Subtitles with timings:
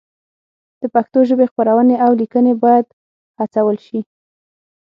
[0.81, 2.85] د پښتو ژبې خپرونې او لیکنې باید
[3.39, 3.99] هڅول شي.